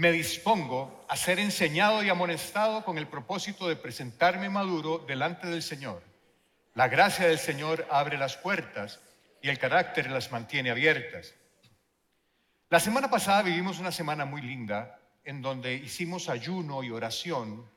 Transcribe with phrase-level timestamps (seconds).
[0.00, 5.62] me dispongo a ser enseñado y amonestado con el propósito de presentarme maduro delante del
[5.62, 6.02] Señor.
[6.74, 8.98] La gracia del Señor abre las puertas
[9.42, 11.34] y el carácter las mantiene abiertas.
[12.70, 17.70] La semana pasada vivimos una semana muy linda en donde hicimos ayuno y oración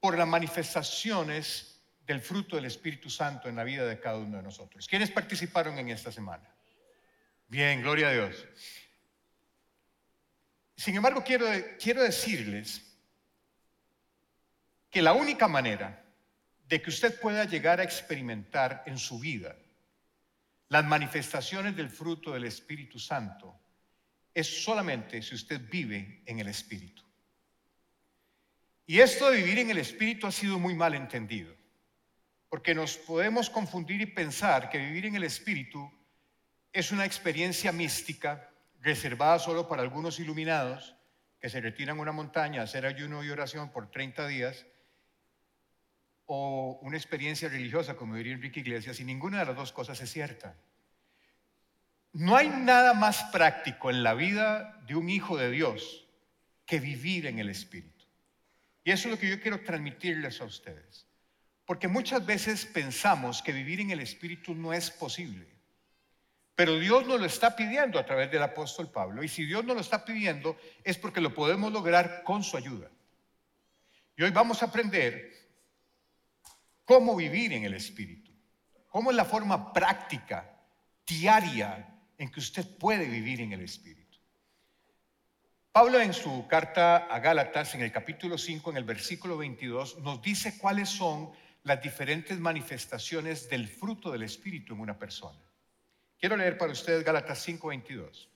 [0.00, 4.42] por las manifestaciones del fruto del Espíritu Santo en la vida de cada uno de
[4.42, 4.88] nosotros.
[4.88, 6.48] ¿Quiénes participaron en esta semana?
[7.46, 8.46] Bien, gloria a Dios.
[10.76, 11.46] Sin embargo, quiero,
[11.80, 12.82] quiero decirles
[14.90, 16.04] que la única manera
[16.68, 19.56] de que usted pueda llegar a experimentar en su vida
[20.68, 23.58] las manifestaciones del fruto del Espíritu Santo
[24.34, 27.02] es solamente si usted vive en el Espíritu.
[28.86, 31.54] Y esto de vivir en el Espíritu ha sido muy mal entendido,
[32.48, 35.90] porque nos podemos confundir y pensar que vivir en el Espíritu
[36.72, 38.50] es una experiencia mística
[38.86, 40.94] reservada solo para algunos iluminados
[41.40, 44.64] que se retiran a una montaña a hacer ayuno y oración por 30 días,
[46.26, 50.10] o una experiencia religiosa, como diría Enrique Iglesias, y ninguna de las dos cosas es
[50.10, 50.56] cierta.
[52.12, 56.06] No hay nada más práctico en la vida de un hijo de Dios
[56.64, 58.04] que vivir en el Espíritu.
[58.84, 61.06] Y eso es lo que yo quiero transmitirles a ustedes.
[61.64, 65.55] Porque muchas veces pensamos que vivir en el Espíritu no es posible.
[66.56, 69.22] Pero Dios nos lo está pidiendo a través del apóstol Pablo.
[69.22, 72.90] Y si Dios nos lo está pidiendo es porque lo podemos lograr con su ayuda.
[74.16, 75.32] Y hoy vamos a aprender
[76.86, 78.32] cómo vivir en el Espíritu.
[78.88, 80.58] Cómo es la forma práctica,
[81.06, 84.18] diaria, en que usted puede vivir en el Espíritu.
[85.70, 90.22] Pablo en su carta a Gálatas, en el capítulo 5, en el versículo 22, nos
[90.22, 91.32] dice cuáles son
[91.64, 95.38] las diferentes manifestaciones del fruto del Espíritu en una persona.
[96.18, 98.28] Quiero leer para ustedes Gálatas 5:22.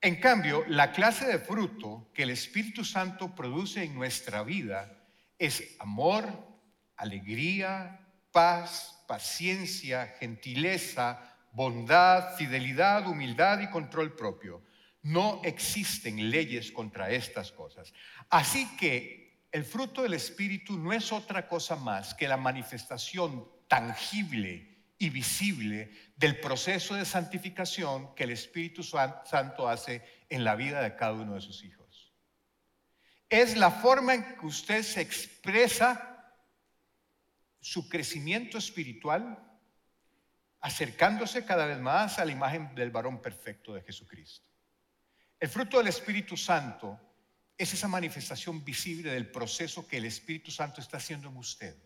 [0.00, 5.02] En cambio, la clase de fruto que el Espíritu Santo produce en nuestra vida
[5.38, 6.26] es amor,
[6.96, 14.62] alegría, paz, paciencia, gentileza, bondad, fidelidad, humildad y control propio.
[15.02, 17.92] No existen leyes contra estas cosas.
[18.28, 24.73] Así que el fruto del Espíritu no es otra cosa más que la manifestación tangible
[24.98, 30.96] y visible del proceso de santificación que el Espíritu Santo hace en la vida de
[30.96, 32.12] cada uno de sus hijos.
[33.28, 36.10] Es la forma en que usted se expresa
[37.60, 39.38] su crecimiento espiritual,
[40.60, 44.46] acercándose cada vez más a la imagen del varón perfecto de Jesucristo.
[45.40, 47.00] El fruto del Espíritu Santo
[47.56, 51.76] es esa manifestación visible del proceso que el Espíritu Santo está haciendo en usted.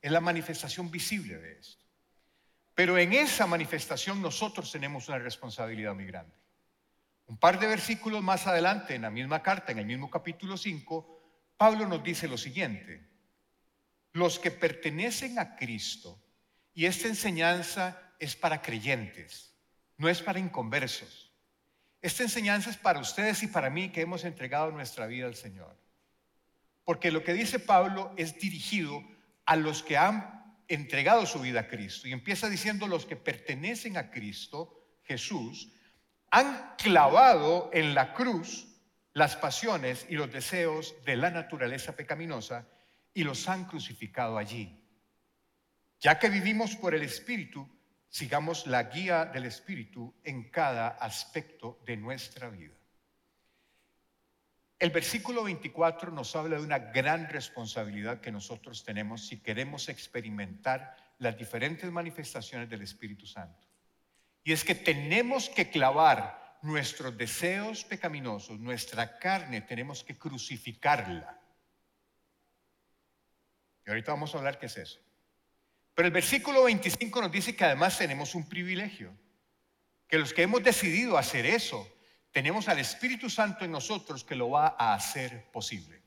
[0.00, 1.87] Es la manifestación visible de esto.
[2.78, 6.32] Pero en esa manifestación nosotros tenemos una responsabilidad muy grande.
[7.26, 11.54] Un par de versículos más adelante, en la misma carta, en el mismo capítulo 5,
[11.56, 13.04] Pablo nos dice lo siguiente.
[14.12, 16.22] Los que pertenecen a Cristo,
[16.72, 19.52] y esta enseñanza es para creyentes,
[19.96, 21.32] no es para inconversos.
[22.00, 25.76] Esta enseñanza es para ustedes y para mí que hemos entregado nuestra vida al Señor.
[26.84, 29.02] Porque lo que dice Pablo es dirigido
[29.46, 30.37] a los que han
[30.68, 32.06] entregado su vida a Cristo.
[32.06, 35.72] Y empieza diciendo los que pertenecen a Cristo, Jesús,
[36.30, 38.68] han clavado en la cruz
[39.14, 42.68] las pasiones y los deseos de la naturaleza pecaminosa
[43.14, 44.78] y los han crucificado allí.
[46.00, 47.68] Ya que vivimos por el Espíritu,
[48.08, 52.77] sigamos la guía del Espíritu en cada aspecto de nuestra vida.
[54.78, 60.94] El versículo 24 nos habla de una gran responsabilidad que nosotros tenemos si queremos experimentar
[61.18, 63.66] las diferentes manifestaciones del Espíritu Santo.
[64.44, 71.40] Y es que tenemos que clavar nuestros deseos pecaminosos, nuestra carne, tenemos que crucificarla.
[73.84, 75.00] Y ahorita vamos a hablar qué es eso.
[75.94, 79.12] Pero el versículo 25 nos dice que además tenemos un privilegio,
[80.06, 81.88] que los que hemos decidido hacer eso,
[82.32, 86.02] tenemos al Espíritu Santo en nosotros que lo va a hacer posible.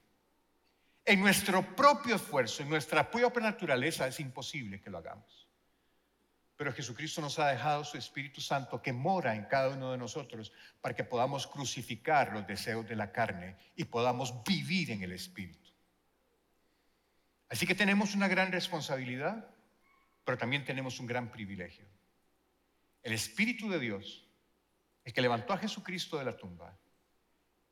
[1.03, 5.47] En nuestro propio esfuerzo, en nuestra propia naturaleza es imposible que lo hagamos.
[6.55, 10.53] Pero Jesucristo nos ha dejado su Espíritu Santo que mora en cada uno de nosotros
[10.79, 15.71] para que podamos crucificar los deseos de la carne y podamos vivir en el Espíritu.
[17.49, 19.49] Así que tenemos una gran responsabilidad,
[20.23, 21.85] pero también tenemos un gran privilegio.
[23.01, 24.27] El Espíritu de Dios
[25.03, 26.77] el que levantó a Jesucristo de la tumba,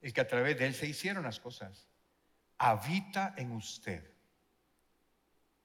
[0.02, 1.88] el que a través de él se hicieron las cosas,
[2.58, 4.14] habita en usted.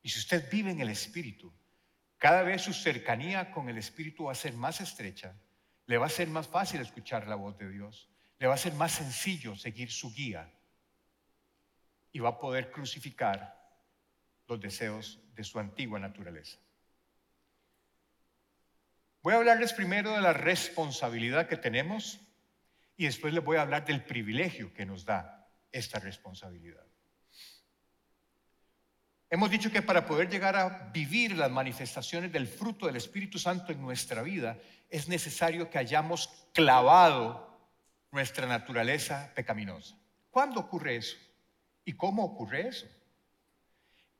[0.03, 1.53] Y si usted vive en el Espíritu,
[2.19, 5.37] cada vez su cercanía con el Espíritu va a ser más estrecha,
[5.87, 8.09] le va a ser más fácil escuchar la voz de Dios,
[8.39, 10.53] le va a ser más sencillo seguir su guía
[12.13, 13.61] y va a poder crucificar
[14.47, 16.59] los deseos de su antigua naturaleza.
[19.25, 22.21] Voy a hablarles primero de la responsabilidad que tenemos
[22.95, 26.85] y después les voy a hablar del privilegio que nos da esta responsabilidad.
[29.31, 33.73] Hemos dicho que para poder llegar a vivir las manifestaciones del fruto del Espíritu Santo
[33.73, 34.59] en nuestra vida
[34.91, 37.51] es necesario que hayamos clavado
[38.11, 39.97] nuestra naturaleza pecaminosa.
[40.31, 41.17] ¿Cuándo ocurre eso?
[41.87, 42.87] ¿Y cómo ocurre eso?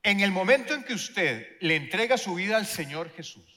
[0.01, 3.54] En el momento en que usted le entrega su vida al Señor Jesús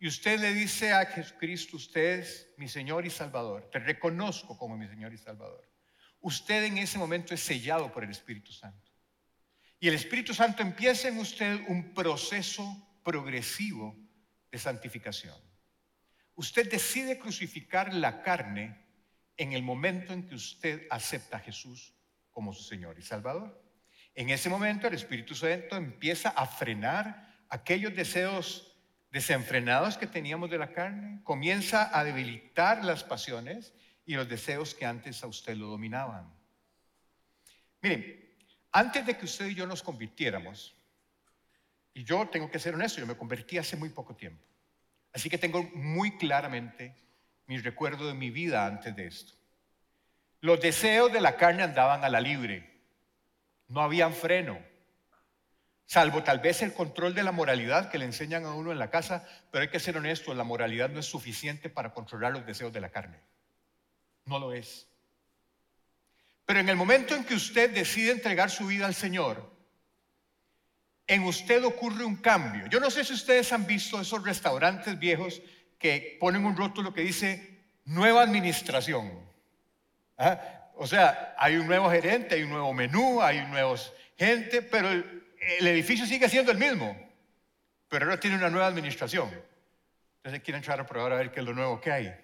[0.00, 4.76] y usted le dice a Jesucristo, usted es mi Señor y Salvador, te reconozco como
[4.76, 5.68] mi Señor y Salvador,
[6.20, 8.90] usted en ese momento es sellado por el Espíritu Santo.
[9.80, 13.96] Y el Espíritu Santo empieza en usted un proceso progresivo
[14.50, 15.36] de santificación.
[16.34, 18.86] Usted decide crucificar la carne
[19.36, 21.94] en el momento en que usted acepta a Jesús
[22.30, 23.60] como su Señor y Salvador.
[24.14, 28.77] En ese momento el Espíritu Santo empieza a frenar aquellos deseos
[29.10, 33.72] desenfrenados que teníamos de la carne, comienza a debilitar las pasiones
[34.04, 36.32] y los deseos que antes a usted lo dominaban.
[37.80, 38.28] Miren,
[38.72, 40.74] antes de que usted y yo nos convirtiéramos,
[41.94, 44.44] y yo tengo que ser honesto, yo me convertí hace muy poco tiempo.
[45.12, 46.94] Así que tengo muy claramente
[47.46, 49.32] mi recuerdo de mi vida antes de esto.
[50.40, 52.70] Los deseos de la carne andaban a la libre,
[53.66, 54.58] no habían freno,
[55.88, 58.90] salvo tal vez el control de la moralidad que le enseñan a uno en la
[58.90, 62.74] casa, pero hay que ser honesto, la moralidad no es suficiente para controlar los deseos
[62.74, 63.18] de la carne.
[64.26, 64.86] No lo es.
[66.44, 69.50] Pero en el momento en que usted decide entregar su vida al Señor,
[71.06, 72.66] en usted ocurre un cambio.
[72.66, 75.40] Yo no sé si ustedes han visto esos restaurantes viejos
[75.78, 79.10] que ponen un rótulo que dice nueva administración.
[80.18, 80.68] ¿Ah?
[80.74, 85.17] O sea, hay un nuevo gerente, hay un nuevo menú, hay nuevos gente, pero el,
[85.66, 86.96] edificio sigue siendo el mismo,
[87.88, 89.28] pero ahora tiene una nueva administración.
[90.16, 92.14] Entonces quieren entrar a probar a ver qué es lo nuevo que hay.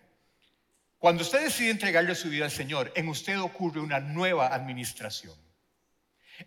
[0.98, 5.34] Cuando usted decide entregarle su vida al Señor, en usted ocurre una nueva administración.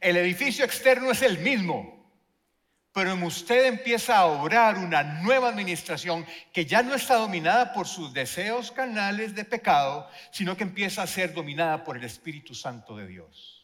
[0.02, 1.98] El edificio externo es el mismo,
[2.92, 7.88] pero en usted empieza a obrar una nueva administración que ya no está dominada por
[7.88, 12.98] sus deseos carnales de pecado, sino que empieza a ser dominada por el Espíritu Santo
[12.98, 13.57] de Dios.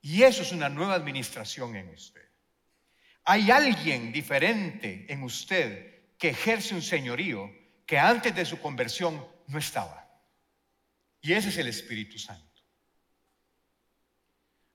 [0.00, 2.28] Y eso es una nueva administración en usted.
[3.24, 7.50] Hay alguien diferente en usted que ejerce un señorío
[7.84, 10.08] que antes de su conversión no estaba.
[11.20, 12.44] Y ese es el Espíritu Santo.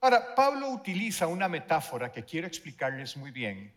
[0.01, 3.73] Ahora, Pablo utiliza una metáfora que quiero explicarles muy bien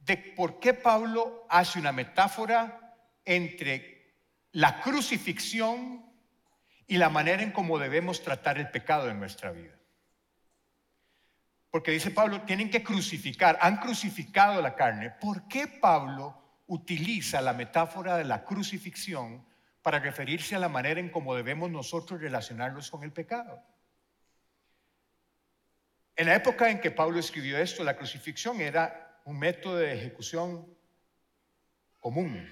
[0.00, 4.16] de por qué Pablo hace una metáfora entre
[4.52, 6.04] la crucifixión
[6.86, 9.79] y la manera en cómo debemos tratar el pecado en nuestra vida.
[11.70, 15.10] Porque dice Pablo, tienen que crucificar, han crucificado la carne.
[15.10, 19.44] ¿Por qué Pablo utiliza la metáfora de la crucifixión
[19.82, 23.60] para referirse a la manera en cómo debemos nosotros relacionarnos con el pecado.
[26.14, 30.66] En la época en que Pablo escribió esto, la crucifixión era un método de ejecución
[31.98, 32.48] común.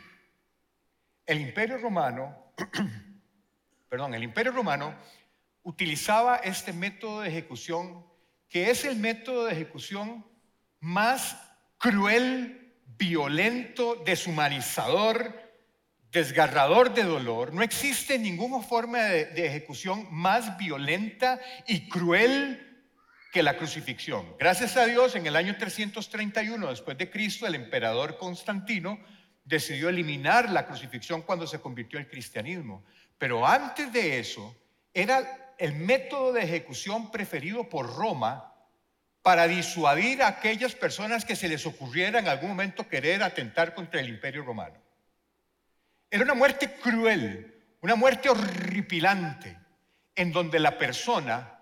[1.27, 2.55] El imperio romano,
[3.89, 4.97] perdón, el imperio romano
[5.63, 8.05] utilizaba este método de ejecución
[8.49, 10.27] que es el método de ejecución
[10.81, 11.37] más
[11.79, 15.49] cruel, violento, deshumanizador,
[16.11, 22.65] desgarrador de dolor, no existe ninguna forma de, ejecución más violenta y cruel
[23.33, 24.35] que la crucifixión.
[24.39, 28.99] Gracias a Dios, en el año 331 después de Cristo, el emperador Constantino
[29.45, 32.85] decidió eliminar la crucifixión cuando se convirtió al cristianismo.
[33.19, 34.57] Pero antes de eso,
[34.95, 38.55] era el método de ejecución preferido por Roma
[39.23, 44.01] para disuadir a aquellas personas que se les ocurriera en algún momento querer atentar contra
[44.01, 44.77] el imperio romano.
[46.11, 49.59] Era una muerte cruel, una muerte horripilante,
[50.15, 51.59] en donde la persona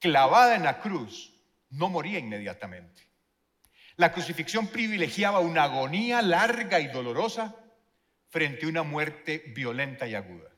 [0.00, 1.32] clavada en la cruz
[1.70, 3.02] no moría inmediatamente.
[3.96, 7.54] La crucifixión privilegiaba una agonía larga y dolorosa
[8.30, 10.50] frente a una muerte violenta y aguda.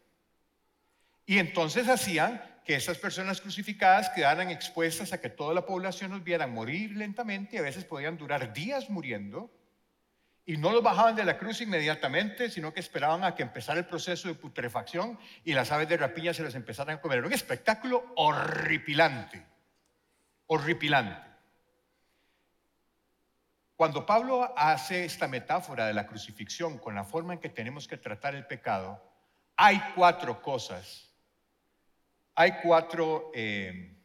[1.27, 6.23] Y entonces hacían que esas personas crucificadas quedaran expuestas a que toda la población los
[6.23, 9.50] viera morir lentamente y a veces podían durar días muriendo
[10.47, 13.87] y no los bajaban de la cruz inmediatamente, sino que esperaban a que empezara el
[13.87, 17.19] proceso de putrefacción y las aves de rapiña se las empezaran a comer.
[17.19, 19.45] Era un espectáculo horripilante,
[20.47, 21.29] horripilante.
[23.76, 27.97] Cuando Pablo hace esta metáfora de la crucifixión con la forma en que tenemos que
[27.97, 29.02] tratar el pecado,
[29.57, 31.10] hay cuatro cosas
[32.40, 33.99] hay cuatro eh,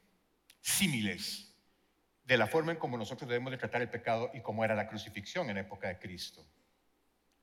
[0.59, 1.55] símiles
[2.21, 4.89] de la forma en cómo nosotros debemos de tratar el pecado y cómo era la
[4.89, 6.45] crucifixión en la época de Cristo.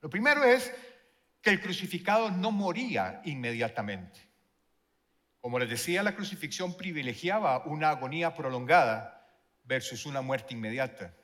[0.03, 0.71] Lo primero es
[1.41, 4.21] que el crucificado no moría inmediatamente.
[5.41, 9.27] Como les decía, la crucifixión privilegiaba una agonía prolongada
[9.65, 11.15] versus una muerte inmediata.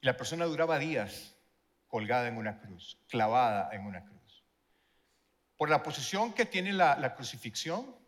[0.00, 1.36] Y la persona duraba días
[1.86, 4.44] colgada en una cruz, clavada en una cruz.
[5.56, 8.00] Por la posición que tiene la crucifixión,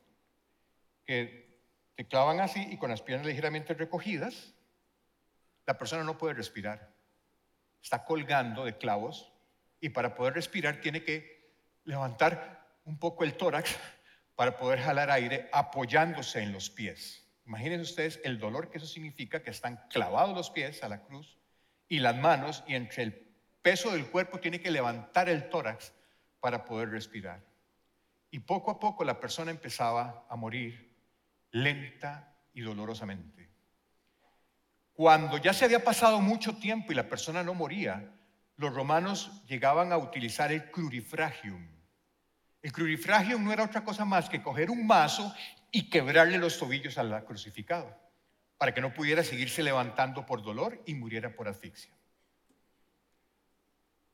[1.04, 1.58] que
[1.94, 4.54] te clavan así y con las piernas ligeramente recogidas,
[5.66, 6.92] la persona no puede respirar.
[7.82, 9.32] Está colgando de clavos
[9.80, 11.52] y para poder respirar tiene que
[11.84, 13.76] levantar un poco el tórax
[14.34, 17.28] para poder jalar aire apoyándose en los pies.
[17.44, 21.38] Imagínense ustedes el dolor que eso significa, que están clavados los pies a la cruz
[21.88, 23.12] y las manos y entre el
[23.60, 25.92] peso del cuerpo tiene que levantar el tórax
[26.40, 27.40] para poder respirar.
[28.30, 30.91] Y poco a poco la persona empezaba a morir
[31.52, 33.50] lenta y dolorosamente.
[34.92, 38.12] Cuando ya se había pasado mucho tiempo y la persona no moría,
[38.56, 41.66] los romanos llegaban a utilizar el crurifragium.
[42.60, 45.34] El crurifragium no era otra cosa más que coger un mazo
[45.70, 47.98] y quebrarle los tobillos al crucificado
[48.58, 51.92] para que no pudiera seguirse levantando por dolor y muriera por asfixia.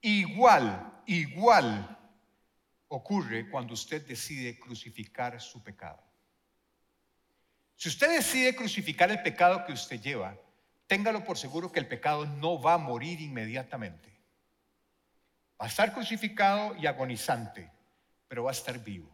[0.00, 1.98] Igual, igual
[2.86, 6.07] ocurre cuando usted decide crucificar su pecado.
[7.78, 10.36] Si usted decide crucificar el pecado que usted lleva,
[10.88, 14.18] téngalo por seguro que el pecado no va a morir inmediatamente.
[15.60, 17.70] Va a estar crucificado y agonizante,
[18.26, 19.08] pero va a estar vivo.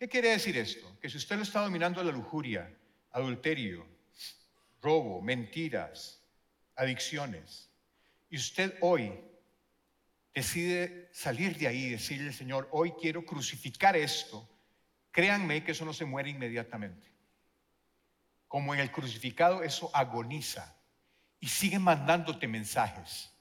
[0.00, 0.98] ¿Qué quiere decir esto?
[1.00, 2.68] Que si usted lo está dominando la lujuria,
[3.12, 3.86] adulterio,
[4.80, 6.24] robo, mentiras,
[6.74, 7.70] adicciones,
[8.28, 9.12] y usted hoy
[10.34, 14.48] decide salir de ahí y decirle, Señor, hoy quiero crucificar esto,
[15.12, 17.12] créanme que eso no se muere inmediatamente.
[18.48, 20.74] Como en el crucificado, eso agoniza
[21.38, 23.32] y sigue mandándote mensajes.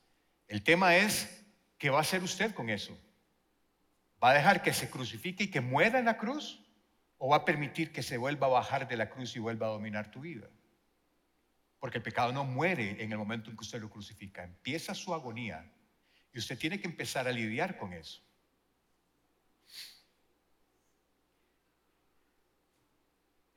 [0.48, 1.44] El tema es,
[1.78, 2.98] ¿qué va a hacer usted con eso?
[4.24, 6.62] ¿Va a dejar que se crucifique y que muera en la cruz?
[7.18, 9.72] ¿O va a permitir que se vuelva a bajar de la cruz y vuelva a
[9.72, 10.48] dominar tu vida?
[11.80, 14.44] Porque el pecado no muere en el momento en que usted lo crucifica.
[14.44, 15.72] Empieza su agonía
[16.34, 18.22] y usted tiene que empezar a lidiar con eso.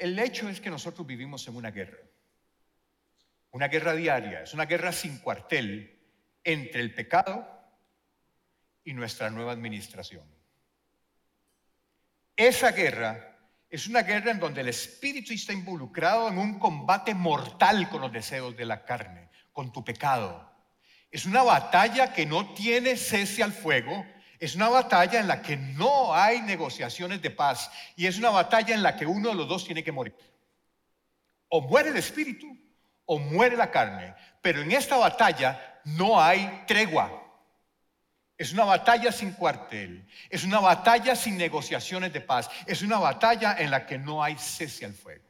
[0.05, 1.97] El hecho es que nosotros vivimos en una guerra.
[3.53, 5.99] Una guerra diaria, es una guerra sin cuartel
[6.45, 7.49] entre el pecado
[8.85, 10.25] y nuestra nueva administración.
[12.37, 13.39] Esa guerra
[13.71, 18.13] es una guerra en donde el espíritu está involucrado en un combate mortal con los
[18.13, 20.53] deseos de la carne, con tu pecado.
[21.11, 24.05] Es una batalla que no tiene cese al fuego,
[24.45, 28.75] es una batalla en la que no hay negociaciones de paz y es una batalla
[28.75, 30.15] en la que uno de los dos tiene que morir.
[31.49, 32.47] O muere el espíritu
[33.07, 34.15] o muere la carne.
[34.43, 37.23] Pero en esta batalla no hay tregua.
[38.37, 40.07] Es una batalla sin cuartel.
[40.29, 42.51] Es una batalla sin negociaciones de paz.
[42.67, 45.25] Es una batalla en la que no hay cese al fuego.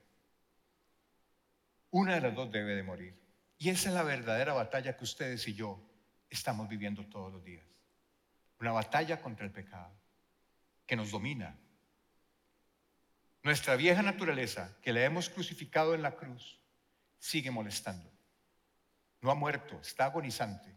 [1.90, 3.14] Una de las dos debe de morir.
[3.58, 5.80] Y esa es la verdadera batalla que ustedes y yo
[6.28, 7.73] estamos viviendo todos los días.
[8.64, 9.94] Una batalla contra el pecado
[10.86, 11.54] que nos domina.
[13.42, 16.58] Nuestra vieja naturaleza, que la hemos crucificado en la cruz,
[17.18, 18.10] sigue molestando.
[19.20, 20.74] No ha muerto, está agonizante.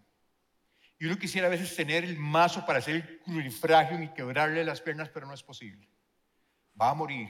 [1.00, 4.82] Y uno quisiera a veces tener el mazo para hacer el crurifragio y quebrarle las
[4.82, 5.89] piernas, pero no es posible.
[6.79, 7.29] Va a morir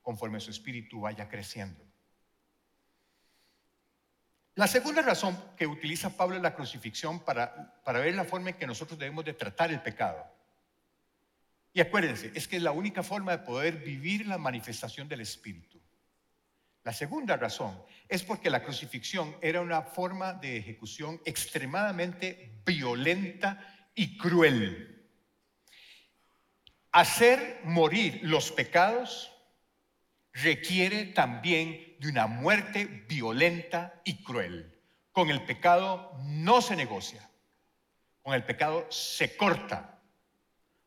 [0.00, 1.86] conforme su espíritu vaya creciendo.
[4.58, 8.56] La segunda razón que utiliza Pablo en la crucifixión para, para ver la forma en
[8.56, 10.26] que nosotros debemos de tratar el pecado.
[11.72, 15.80] Y acuérdense, es que es la única forma de poder vivir la manifestación del Espíritu.
[16.82, 24.18] La segunda razón es porque la crucifixión era una forma de ejecución extremadamente violenta y
[24.18, 25.08] cruel.
[26.90, 29.37] Hacer morir los pecados
[30.42, 34.74] requiere también de una muerte violenta y cruel.
[35.12, 37.28] Con el pecado no se negocia,
[38.22, 40.00] con el pecado se corta.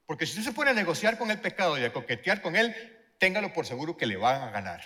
[0.05, 2.75] Porque si usted se pone a negociar con el pecado y a coquetear con él,
[3.17, 4.81] téngalo por seguro que le van a ganar.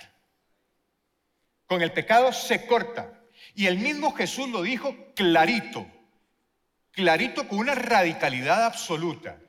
[1.68, 3.22] Con el pecado se corta.
[3.54, 5.86] Y el mismo Jesús lo dijo clarito,
[6.92, 9.40] clarito con una radicalidad absoluta.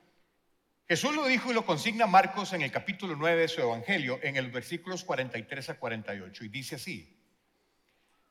[0.88, 4.36] Jesús lo dijo y lo consigna Marcos en el capítulo 9 de su Evangelio, en
[4.36, 7.16] el versículos 43 a 48, y dice así,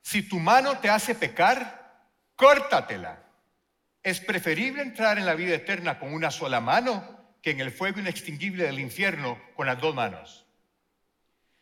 [0.02, 3.24] si tu mano te hace pecar, córtatela.
[4.04, 8.00] Es preferible entrar en la vida eterna con una sola mano que en el fuego
[8.00, 10.46] inextinguible del infierno con las dos manos.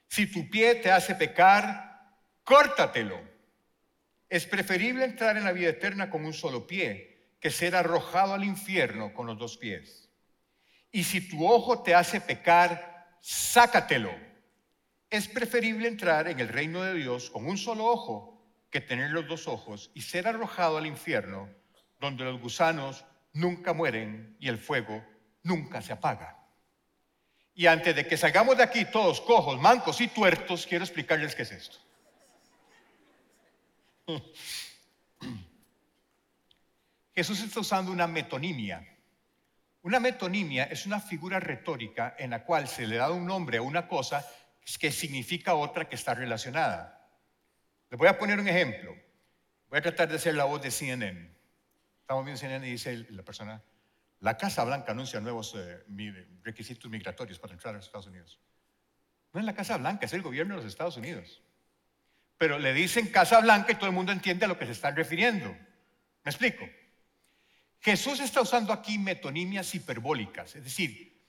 [0.09, 3.19] Si tu pie te hace pecar, córtatelo.
[4.27, 8.43] Es preferible entrar en la vida eterna con un solo pie que ser arrojado al
[8.43, 10.02] infierno con los dos pies.
[10.93, 14.12] Y si tu ojo te hace pecar, sácatelo.
[15.09, 19.27] Es preferible entrar en el reino de Dios con un solo ojo que tener los
[19.27, 21.50] dos ojos y ser arrojado al infierno,
[22.00, 25.03] donde los gusanos nunca mueren y el fuego
[25.41, 26.38] nunca se apaga.
[27.55, 31.41] Y antes de que salgamos de aquí todos cojos, mancos y tuertos, quiero explicarles qué
[31.41, 31.77] es esto.
[37.15, 38.92] Jesús está usando una metonimia.
[39.83, 43.61] Una metonimia es una figura retórica en la cual se le da un nombre a
[43.61, 44.25] una cosa
[44.79, 47.05] que significa otra que está relacionada.
[47.89, 48.95] Les voy a poner un ejemplo.
[49.67, 51.29] Voy a tratar de ser la voz de CNN.
[51.99, 53.61] Estamos viendo CNN y dice la persona,
[54.21, 55.83] la Casa Blanca anuncia nuevos eh,
[56.43, 58.39] requisitos migratorios para entrar a los Estados Unidos.
[59.33, 61.41] No es la Casa Blanca, es el gobierno de los Estados Unidos.
[62.37, 64.95] Pero le dicen Casa Blanca y todo el mundo entiende a lo que se están
[64.95, 65.49] refiriendo.
[65.49, 66.65] ¿Me explico?
[67.83, 71.21] Jesús está usando aquí metonimias hiperbólicas, es decir,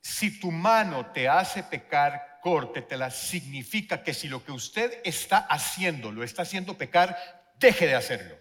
[0.00, 6.10] si tu mano te hace pecar, córtetela, significa que si lo que usted está haciendo
[6.10, 7.16] lo está haciendo pecar,
[7.60, 8.36] deje de hacerlo.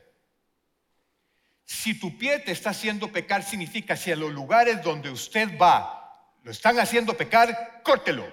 [1.64, 5.94] Si tu pie te está haciendo pecar, significa si a los lugares donde usted va
[6.44, 8.26] lo están haciendo pecar, córtelo.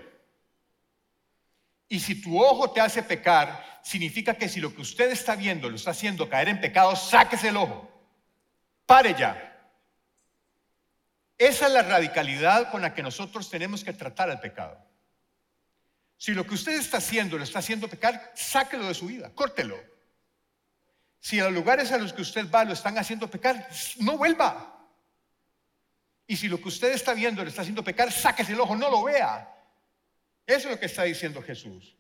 [1.89, 5.69] Y si tu ojo te hace pecar, significa que si lo que usted está viendo
[5.69, 7.94] lo está haciendo caer en pecado, sáquese el ojo.
[8.87, 9.51] Pare ya.
[11.37, 14.79] Esa es la radicalidad con la que nosotros tenemos que tratar al pecado.
[16.17, 19.77] Si lo que usted está haciendo lo está haciendo pecar, sáquelo de su vida, córtelo.
[21.19, 23.69] Si los lugares a los que usted va lo están haciendo pecar,
[23.99, 24.75] no vuelva.
[26.27, 28.91] Y si lo que usted está viendo le está haciendo pecar, sáquese el ojo, no
[28.91, 29.51] lo vea.
[30.47, 31.97] Eso es lo que está diciendo Jesús.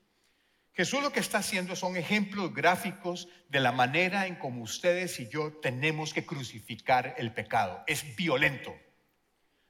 [0.75, 5.29] Jesús lo que está haciendo son ejemplos gráficos de la manera en como ustedes y
[5.29, 7.85] yo tenemos que crucificar el pecado.
[7.87, 8.75] Es violento.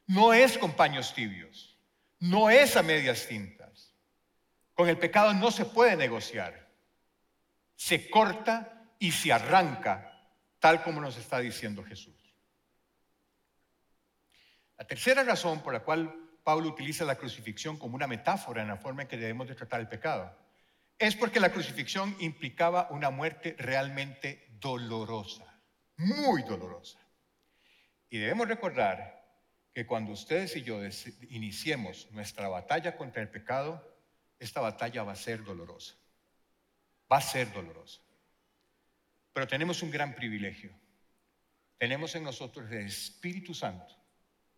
[0.07, 1.79] No es con paños tibios.
[2.21, 3.93] No es a medias tintas.
[4.73, 6.73] Con el pecado no se puede negociar.
[7.77, 10.27] Se corta y se arranca,
[10.59, 12.15] tal como nos está diciendo Jesús.
[14.79, 18.79] La tercera razón por la cual Pablo utiliza la crucifixión como una metáfora en la
[18.79, 20.44] forma en que debemos de tratar el pecado
[20.99, 25.45] es porque la crucifixión implicaba una muerte realmente dolorosa,
[25.97, 26.99] muy dolorosa.
[28.09, 29.25] Y debemos recordar
[29.73, 30.81] que cuando ustedes y yo
[31.31, 33.83] iniciemos nuestra batalla contra el pecado,
[34.39, 35.95] esta batalla va a ser dolorosa.
[37.11, 38.01] Va a ser dolorosa.
[39.33, 40.73] Pero tenemos un gran privilegio.
[41.77, 43.95] Tenemos en nosotros el Espíritu Santo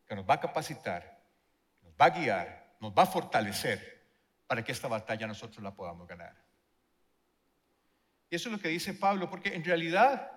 [0.07, 1.18] que nos va a capacitar,
[1.83, 3.95] nos va a guiar, nos va a fortalecer
[4.46, 6.37] para que esta batalla nosotros la podamos ganar.
[8.30, 10.32] Y eso es lo que dice Pablo, porque en realidad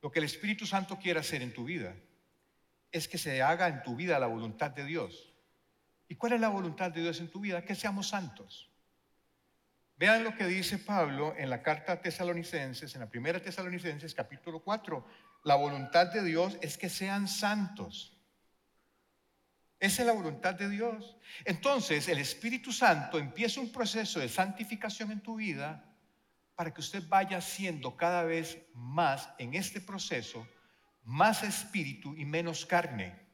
[0.00, 1.94] lo que el Espíritu Santo quiere hacer en tu vida
[2.90, 5.32] es que se haga en tu vida la voluntad de Dios.
[6.08, 7.64] ¿Y cuál es la voluntad de Dios en tu vida?
[7.64, 8.70] Que seamos santos.
[9.96, 14.60] Vean lo que dice Pablo en la carta a Tesalonicenses, en la primera Tesalonicenses capítulo
[14.60, 15.06] 4.
[15.44, 18.20] La voluntad de Dios es que sean santos.
[19.82, 21.16] Esa es la voluntad de Dios.
[21.44, 25.84] Entonces el Espíritu Santo empieza un proceso de santificación en tu vida
[26.54, 30.46] para que usted vaya siendo cada vez más en este proceso,
[31.02, 33.26] más espíritu y menos carne.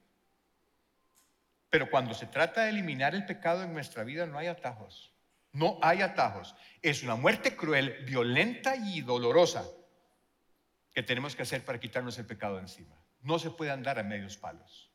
[1.68, 5.12] Pero cuando se trata de eliminar el pecado en nuestra vida no hay atajos.
[5.52, 6.56] No hay atajos.
[6.80, 9.66] Es una muerte cruel, violenta y dolorosa
[10.94, 12.96] que tenemos que hacer para quitarnos el pecado encima.
[13.20, 14.87] No se puede andar a medios palos.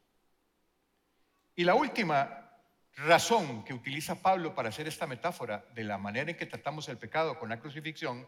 [1.56, 2.50] Y la última
[2.96, 6.98] razón que utiliza Pablo para hacer esta metáfora de la manera en que tratamos el
[6.98, 8.28] pecado con la crucifixión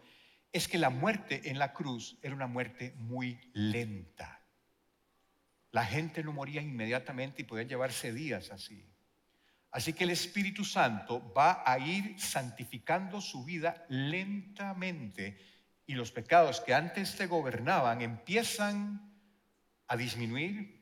[0.52, 4.42] es que la muerte en la cruz era una muerte muy lenta.
[5.72, 8.86] La gente no moría inmediatamente y podía llevarse días así.
[9.72, 15.38] Así que el Espíritu Santo va a ir santificando su vida lentamente
[15.86, 19.14] y los pecados que antes te gobernaban empiezan
[19.88, 20.75] a disminuir.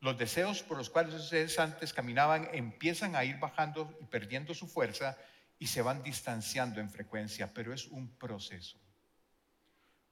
[0.00, 4.66] Los deseos por los cuales ustedes antes caminaban empiezan a ir bajando y perdiendo su
[4.66, 5.16] fuerza
[5.58, 8.78] y se van distanciando en frecuencia, pero es un proceso.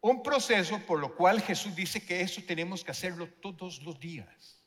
[0.00, 4.62] Un proceso por lo cual Jesús dice que eso tenemos que hacerlo todos los días.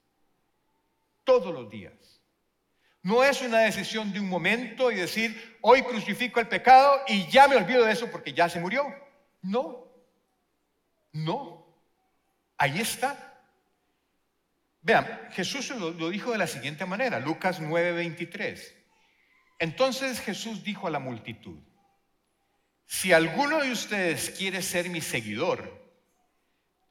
[1.24, 2.22] Todos los días.
[3.04, 7.48] No es una decisión de un momento y decir, hoy crucifico el pecado y ya
[7.48, 8.84] me olvido de eso porque ya se murió.
[9.42, 9.88] No,
[11.12, 11.66] no.
[12.58, 13.31] Ahí está.
[14.82, 18.74] Vean, Jesús lo, dijo de la siguiente manera, Lucas 9:23.
[19.60, 21.60] Entonces Jesús dijo a la multitud,
[22.88, 25.80] si alguno de ustedes quiere ser mi seguidor,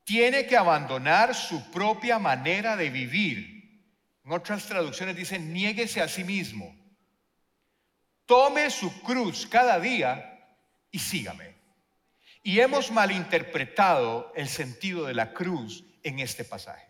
[0.04, 3.84] tiene que abandonar su propia manera de vivir.
[4.24, 6.74] En otras traducciones dicen, niéguese a sí mismo.
[8.24, 10.38] Tome su cruz cada día
[10.90, 11.56] y sígame.
[12.42, 16.89] Y hemos malinterpretado el sentido de la cruz en este pasaje.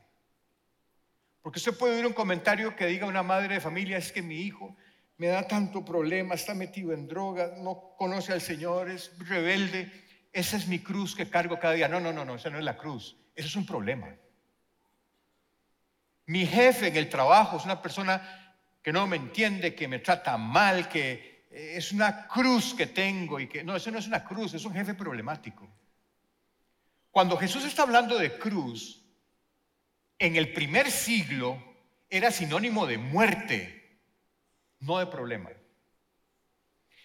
[1.42, 4.40] Porque usted puede oír un comentario que diga una madre de familia, es que mi
[4.40, 4.76] hijo
[5.16, 9.90] me da tanto problema, está metido en droga, no conoce al Señor, es rebelde
[10.32, 11.88] esa es mi cruz que cargo cada día.
[11.88, 13.16] No, no, no, no, esa no es la cruz.
[13.34, 14.14] Eso es un problema.
[16.26, 20.36] Mi jefe en el trabajo es una persona que no me entiende, que me trata
[20.38, 24.24] mal, que eh, es una cruz que tengo y que no, eso no es una
[24.24, 25.68] cruz, es un jefe problemático.
[27.10, 28.99] Cuando Jesús está hablando de cruz,
[30.20, 31.60] en el primer siglo
[32.08, 33.98] era sinónimo de muerte,
[34.78, 35.50] no de problema.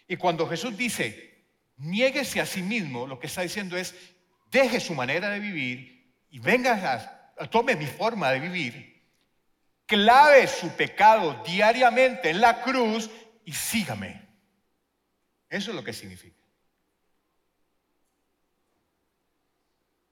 [0.08, 1.47] Y cuando Jesús dice,
[1.78, 3.95] niéguese a sí mismo, lo que está diciendo es,
[4.51, 9.01] deje su manera de vivir y venga a, tome mi forma de vivir,
[9.86, 13.10] clave su pecado diariamente en la cruz
[13.45, 14.21] y sígame.
[15.49, 16.35] Eso es lo que significa.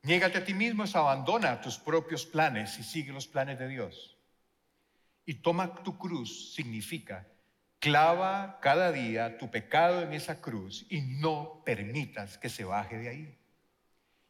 [0.03, 4.17] Niégate a ti mismo es abandona tus propios planes y sigue los planes de Dios.
[5.25, 7.27] Y toma tu cruz significa
[7.83, 13.09] Clava cada día tu pecado en esa cruz y no permitas que se baje de
[13.09, 13.37] ahí.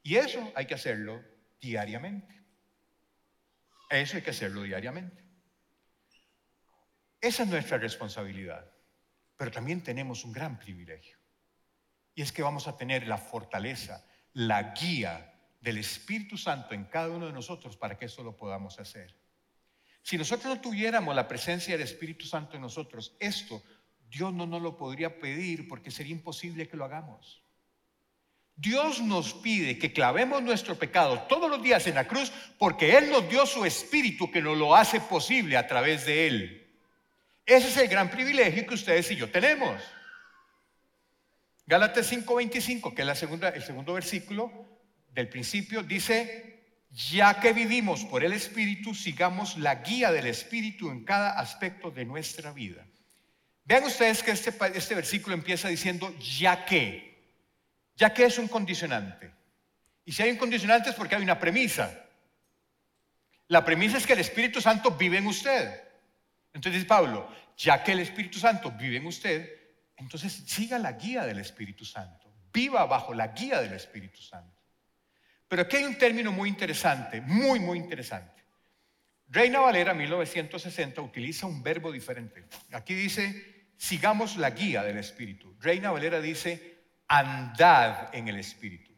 [0.01, 1.23] Y eso hay que hacerlo
[1.61, 2.41] diariamente.
[3.91, 5.23] Eso hay que hacerlo diariamente.
[7.21, 8.65] Esa es nuestra responsabilidad.
[9.37, 11.19] Pero también tenemos un gran privilegio.
[12.15, 15.32] Y es que vamos a tener la fortaleza, la guía
[15.63, 19.15] del Espíritu Santo en cada uno de nosotros para que eso lo podamos hacer.
[20.01, 23.63] Si nosotros no tuviéramos la presencia del Espíritu Santo en nosotros, esto
[24.09, 27.41] Dios no nos lo podría pedir porque sería imposible que lo hagamos.
[28.57, 33.09] Dios nos pide que clavemos nuestro pecado todos los días en la cruz porque Él
[33.09, 36.77] nos dio su Espíritu que nos lo hace posible a través de Él.
[37.45, 39.81] Ese es el gran privilegio que ustedes y yo tenemos.
[41.65, 44.72] Gálatas 5:25, que es la segunda, el segundo versículo
[45.13, 46.53] del principio, dice,
[46.89, 52.05] ya que vivimos por el Espíritu, sigamos la guía del Espíritu en cada aspecto de
[52.05, 52.85] nuestra vida.
[53.65, 57.13] Vean ustedes que este, este versículo empieza diciendo ya que.
[57.95, 59.31] Ya que es un condicionante.
[60.05, 62.03] Y si hay un condicionante es porque hay una premisa.
[63.47, 65.81] La premisa es que el Espíritu Santo vive en usted.
[66.53, 69.49] Entonces dice Pablo, ya que el Espíritu Santo vive en usted,
[69.97, 72.33] entonces siga la guía del Espíritu Santo.
[72.51, 74.52] Viva bajo la guía del Espíritu Santo.
[75.53, 78.43] Pero aquí hay un término muy interesante, muy, muy interesante.
[79.27, 82.45] Reina Valera 1960 utiliza un verbo diferente.
[82.71, 85.55] Aquí dice, sigamos la guía del Espíritu.
[85.59, 88.93] Reina Valera dice, andad en el Espíritu.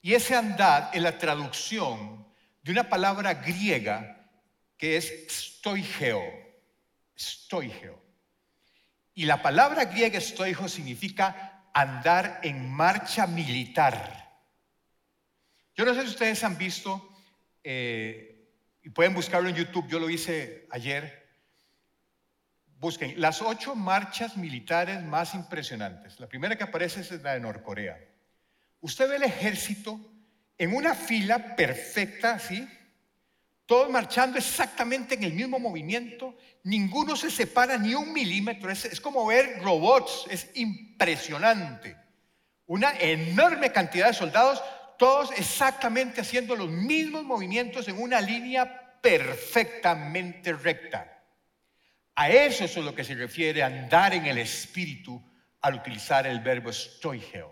[0.00, 2.28] Y ese andad es la traducción
[2.62, 4.30] de una palabra griega
[4.76, 6.22] que es stoigeo.
[7.18, 8.00] Stoigeo.
[9.14, 14.29] Y la palabra griega stoigeo significa andar en marcha militar.
[15.80, 17.10] Yo no sé si ustedes han visto,
[17.64, 18.50] eh,
[18.82, 21.26] y pueden buscarlo en YouTube, yo lo hice ayer.
[22.78, 26.20] Busquen las ocho marchas militares más impresionantes.
[26.20, 27.98] La primera que aparece es la de Norcorea.
[28.82, 29.98] Usted ve el ejército
[30.58, 32.68] en una fila perfecta, ¿sí?
[33.64, 39.00] Todos marchando exactamente en el mismo movimiento, ninguno se separa ni un milímetro, es, es
[39.00, 41.96] como ver robots, es impresionante.
[42.66, 44.62] Una enorme cantidad de soldados
[45.00, 51.24] todos exactamente haciendo los mismos movimientos en una línea perfectamente recta.
[52.16, 55.18] A eso es lo que se refiere andar en el espíritu
[55.62, 57.50] al utilizar el verbo stoigeo.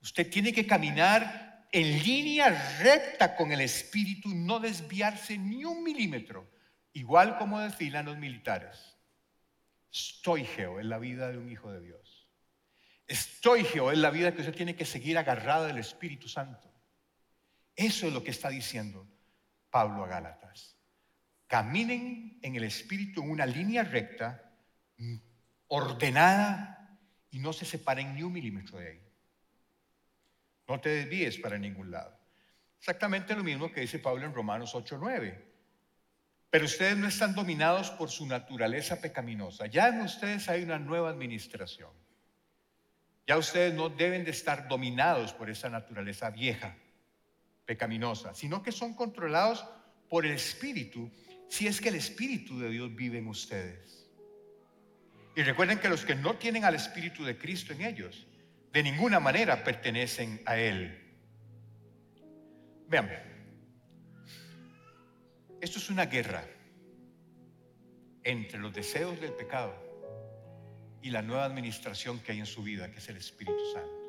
[0.00, 6.50] Usted tiene que caminar en línea recta con el espíritu, no desviarse ni un milímetro,
[6.94, 8.96] igual como decían los militares.
[9.92, 12.21] Stoigeo es la vida de un hijo de Dios.
[13.12, 16.72] Estoigeo es la vida que usted tiene que seguir agarrada del Espíritu Santo.
[17.76, 19.06] Eso es lo que está diciendo
[19.68, 20.78] Pablo a Gálatas.
[21.46, 24.50] Caminen en el Espíritu en una línea recta,
[25.68, 26.98] ordenada,
[27.30, 29.02] y no se separen ni un milímetro de ahí.
[30.66, 32.18] No te desvíes para ningún lado.
[32.78, 35.52] Exactamente lo mismo que dice Pablo en Romanos 8:9.
[36.48, 39.66] Pero ustedes no están dominados por su naturaleza pecaminosa.
[39.66, 42.01] Ya en ustedes hay una nueva administración.
[43.26, 46.76] Ya ustedes no deben de estar dominados por esa naturaleza vieja,
[47.64, 49.64] pecaminosa, sino que son controlados
[50.08, 51.10] por el Espíritu,
[51.48, 54.10] si es que el Espíritu de Dios vive en ustedes.
[55.36, 58.26] Y recuerden que los que no tienen al Espíritu de Cristo en ellos,
[58.72, 60.98] de ninguna manera pertenecen a Él.
[62.88, 63.08] Vean,
[65.60, 66.44] esto es una guerra
[68.24, 69.91] entre los deseos del pecado
[71.02, 74.02] y la nueva administración que hay en su vida, que es el Espíritu Santo.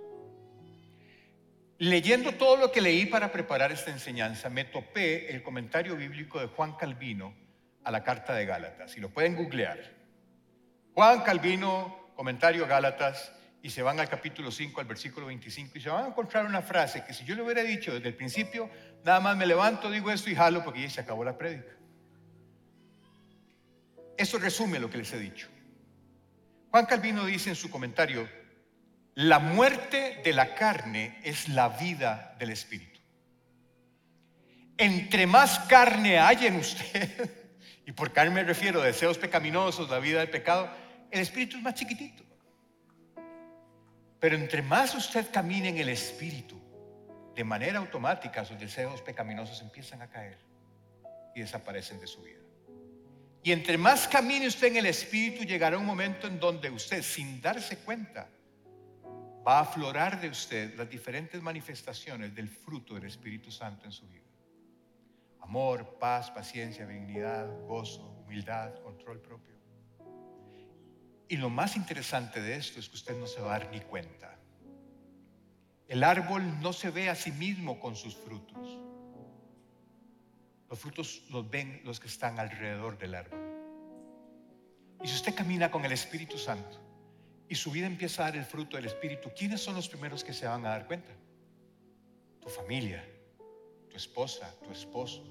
[1.79, 6.47] Leyendo todo lo que leí para preparar esta enseñanza, me topé el comentario bíblico de
[6.47, 7.33] Juan Calvino
[7.83, 9.79] a la carta de Gálatas, y lo pueden googlear.
[10.93, 15.89] Juan Calvino, comentario Gálatas, y se van al capítulo 5, al versículo 25, y se
[15.89, 18.69] van a encontrar una frase que si yo le hubiera dicho desde el principio,
[19.03, 21.71] nada más me levanto, digo esto y jalo porque ya se acabó la prédica.
[24.17, 25.47] Eso resume lo que les he dicho.
[26.73, 28.27] Juan Calvino dice en su comentario,
[29.13, 32.99] la muerte de la carne es la vida del espíritu.
[34.75, 37.29] Entre más carne hay en usted,
[37.85, 40.67] y por carne me refiero a deseos pecaminosos, la vida del pecado,
[41.11, 42.23] el espíritu es más chiquitito.
[44.19, 46.59] Pero entre más usted camine en el Espíritu,
[47.35, 50.39] de manera automática sus deseos pecaminosos empiezan a caer
[51.35, 52.42] y desaparecen de su vida.
[53.43, 57.41] Y entre más camine usted en el Espíritu, llegará un momento en donde usted, sin
[57.41, 58.29] darse cuenta,
[59.45, 64.07] va a aflorar de usted las diferentes manifestaciones del fruto del Espíritu Santo en su
[64.07, 64.23] vida.
[65.41, 69.53] Amor, paz, paciencia, benignidad, gozo, humildad, control propio.
[71.27, 73.81] Y lo más interesante de esto es que usted no se va a dar ni
[73.81, 74.39] cuenta.
[75.89, 78.79] El árbol no se ve a sí mismo con sus frutos.
[80.73, 83.39] Los frutos los ven los que están alrededor del árbol.
[85.03, 86.79] Y si usted camina con el Espíritu Santo
[87.47, 90.33] y su vida empieza a dar el fruto del Espíritu, ¿quiénes son los primeros que
[90.33, 91.11] se van a dar cuenta?
[92.41, 93.07] Tu familia,
[93.87, 95.23] tu esposa, tu esposo,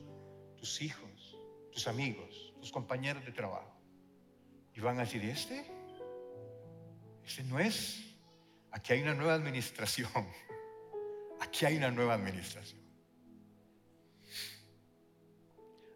[0.56, 1.36] tus hijos,
[1.72, 3.74] tus amigos, tus compañeros de trabajo.
[4.76, 5.66] Y van a decir, ¿este?
[7.26, 8.14] Ese no es.
[8.70, 10.08] Aquí hay una nueva administración.
[11.40, 12.81] Aquí hay una nueva administración.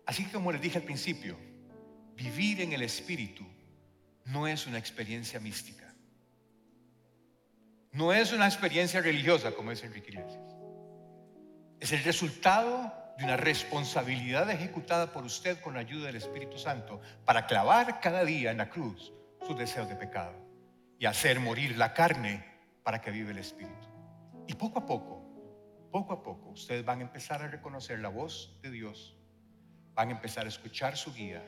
[0.07, 1.37] Así que como les dije al principio,
[2.15, 3.45] vivir en el Espíritu
[4.25, 5.93] no es una experiencia mística.
[7.93, 10.55] No es una experiencia religiosa como es Enrique Iglesias.
[11.81, 17.01] Es el resultado de una responsabilidad ejecutada por usted con la ayuda del Espíritu Santo
[17.25, 19.13] para clavar cada día en la cruz
[19.47, 20.35] sus deseos de pecado
[20.99, 22.45] y hacer morir la carne
[22.83, 23.89] para que vive el Espíritu.
[24.47, 28.59] Y poco a poco, poco a poco, ustedes van a empezar a reconocer la voz
[28.63, 29.16] de Dios,
[29.97, 31.43] van a empezar a escuchar su guía,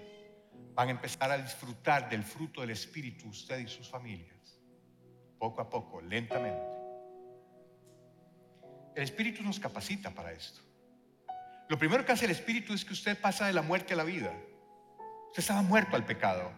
[0.75, 4.59] van a empezar a disfrutar del fruto del Espíritu usted y sus familias,
[5.39, 6.67] poco a poco, lentamente.
[8.97, 10.63] El Espíritu nos capacita para esto.
[11.69, 14.05] Lo primero que hace el Espíritu es que usted pasa de la muerte a la
[14.05, 14.33] vida.
[15.29, 16.51] Usted estaba muerto al pecado.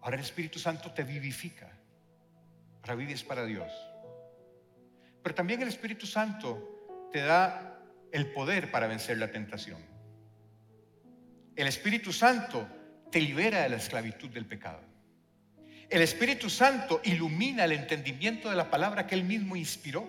[0.00, 1.70] Ahora el Espíritu Santo te vivifica
[2.80, 3.70] para es para Dios.
[5.22, 7.82] Pero también el Espíritu Santo te da
[8.12, 9.95] el poder para vencer la tentación.
[11.56, 12.68] El Espíritu Santo
[13.10, 14.80] te libera de la esclavitud del pecado.
[15.88, 20.06] El Espíritu Santo ilumina el entendimiento de la palabra que Él mismo inspiró.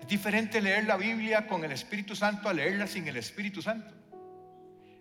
[0.00, 3.92] Es diferente leer la Biblia con el Espíritu Santo a leerla sin el Espíritu Santo.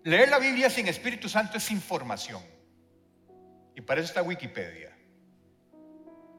[0.04, 2.43] Leer la Biblia sin Espíritu Santo es información.
[3.75, 4.95] Y para eso está Wikipedia.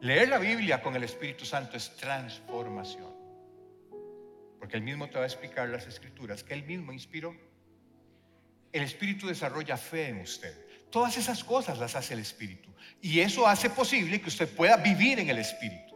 [0.01, 3.15] Leer la Biblia con el Espíritu Santo es transformación.
[4.59, 7.35] Porque Él mismo te va a explicar las escrituras que Él mismo inspiró.
[8.73, 10.67] El Espíritu desarrolla fe en usted.
[10.91, 12.71] Todas esas cosas las hace el Espíritu.
[13.01, 15.87] Y eso hace posible que usted pueda vivir en el Espíritu.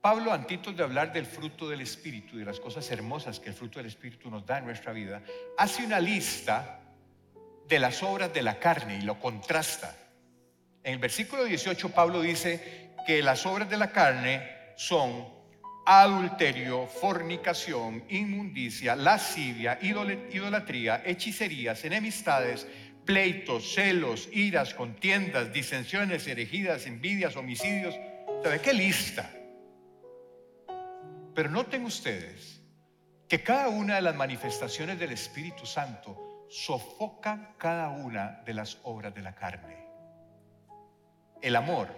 [0.00, 3.54] Pablo, antes de hablar del fruto del Espíritu y de las cosas hermosas que el
[3.54, 5.22] fruto del Espíritu nos da en nuestra vida,
[5.56, 6.80] hace una lista
[7.66, 9.94] de las obras de la carne y lo contrasta.
[10.82, 15.37] En el versículo 18 Pablo dice que las obras de la carne son
[15.90, 22.66] adulterio, fornicación, inmundicia, lascivia, idolatría, hechicerías, enemistades,
[23.06, 27.94] pleitos, celos, iras, contiendas, disensiones, herejías, envidias, homicidios.
[28.42, 29.30] ¿Sabe qué lista?
[31.34, 32.60] Pero noten ustedes
[33.26, 39.14] que cada una de las manifestaciones del Espíritu Santo sofoca cada una de las obras
[39.14, 39.78] de la carne.
[41.40, 41.88] El amor,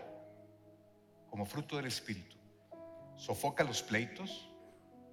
[1.29, 2.40] como fruto del Espíritu,
[3.21, 4.49] sofoca los pleitos,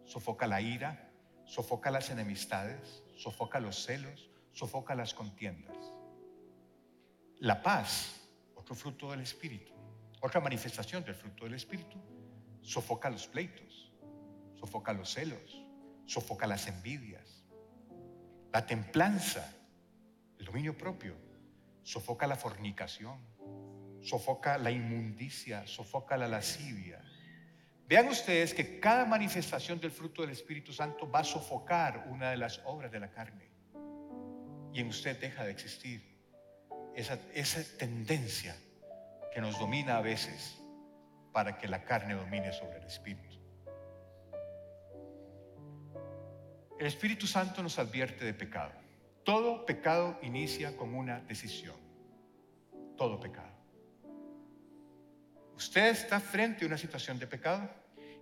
[0.06, 1.12] sofoca la ira,
[1.44, 5.76] sofoca las enemistades, sofoca los celos, sofoca las contiendas.
[7.40, 8.22] La paz,
[8.56, 9.74] otro fruto del Espíritu,
[10.22, 11.98] otra manifestación del fruto del Espíritu,
[12.62, 13.92] sofoca los pleitos,
[14.56, 15.62] sofoca los celos,
[16.06, 17.44] sofoca las envidias,
[18.54, 19.54] La templanza,
[20.40, 21.14] el dominio propio,
[21.84, 23.20] sofoca la fornicación,
[24.02, 27.04] sofoca la inmundicia, sofoca la lascivia.
[27.88, 32.38] Vean ustedes que cada manifestación del fruto del Espíritu Santo va a sofocar una de
[32.38, 33.50] las obras de la carne.
[34.74, 36.04] Y en usted deja de existir
[36.94, 38.58] esa, esa tendencia
[39.34, 40.62] que nos domina a veces
[41.32, 43.38] para que la carne domine sobre el Espíritu.
[46.78, 48.72] El Espíritu Santo nos advierte de pecado.
[49.24, 51.76] Todo pecado inicia con una decisión.
[52.98, 53.57] Todo pecado.
[55.58, 57.68] Usted está frente a una situación de pecado.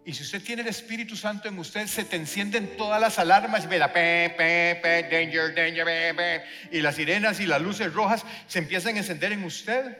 [0.05, 3.65] Y si usted tiene el Espíritu Santo en usted, se te encienden todas las alarmas,
[3.65, 9.43] y danger, danger, y las sirenas y las luces rojas se empiezan a encender en
[9.43, 9.97] usted.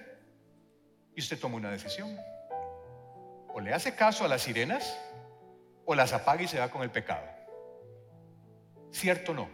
[1.13, 2.17] Y usted toma una decisión.
[3.49, 4.97] O le hace caso a las sirenas,
[5.83, 7.27] o las apaga y se va con el pecado.
[8.93, 9.49] ¿Cierto o no?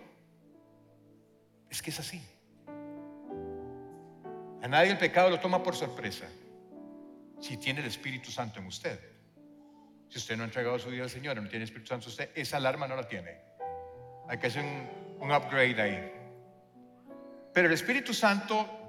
[1.67, 2.21] Es que es así.
[4.61, 6.27] A nadie el pecado lo toma por sorpresa
[7.41, 8.99] si tiene el Espíritu Santo en usted.
[10.07, 12.29] Si usted no ha entregado su vida al Señor, no tiene el Espíritu Santo usted,
[12.35, 13.37] esa alarma no la tiene.
[14.29, 16.11] Hay que hacer un, un upgrade ahí.
[17.53, 18.81] Pero el Espíritu Santo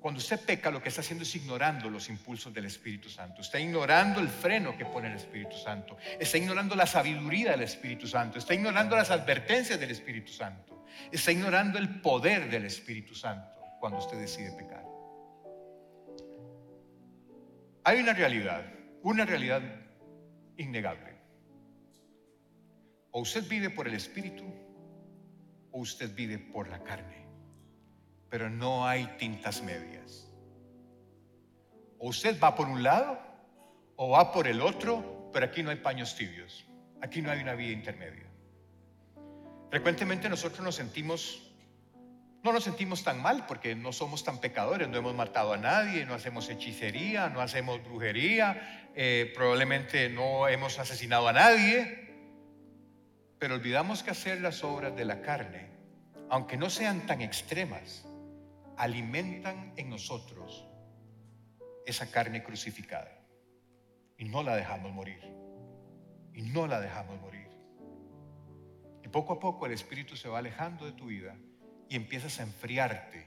[0.00, 3.40] cuando usted peca, lo que está haciendo es ignorando los impulsos del Espíritu Santo.
[3.40, 5.96] Está ignorando el freno que pone el Espíritu Santo.
[6.18, 8.38] Está ignorando la sabiduría del Espíritu Santo.
[8.38, 10.84] Está ignorando las advertencias del Espíritu Santo.
[11.10, 13.48] Está ignorando el poder del Espíritu Santo
[13.80, 14.87] cuando usted decide pecar.
[17.88, 18.62] Hay una realidad,
[19.02, 19.62] una realidad
[20.56, 21.16] innegable.
[23.12, 24.44] O usted vive por el Espíritu
[25.72, 27.18] o usted vive por la carne
[28.28, 30.28] pero no hay tintas medias.
[31.98, 33.18] O usted va por un lado
[33.96, 36.66] o va por el otro, pero aquí no hay paños tibios.
[37.00, 38.26] Aquí no hay una vía intermedia.
[39.70, 41.47] Frecuentemente nosotros nos sentimos,
[42.42, 46.06] no nos sentimos tan mal porque no somos tan pecadores, no hemos matado a nadie,
[46.06, 52.08] no hacemos hechicería, no hacemos brujería, eh, probablemente no hemos asesinado a nadie,
[53.38, 55.68] pero olvidamos que hacer las obras de la carne,
[56.30, 58.04] aunque no sean tan extremas,
[58.76, 60.64] alimentan en nosotros
[61.86, 63.10] esa carne crucificada.
[64.16, 65.20] Y no la dejamos morir.
[66.34, 67.48] Y no la dejamos morir.
[69.02, 71.36] Y poco a poco el Espíritu se va alejando de tu vida
[71.88, 73.26] y empiezas a enfriarte